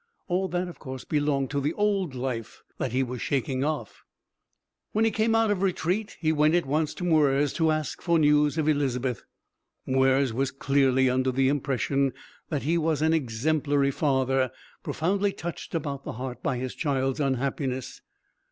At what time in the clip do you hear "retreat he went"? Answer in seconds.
5.61-6.55